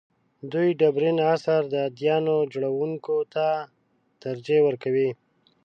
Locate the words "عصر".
1.31-1.61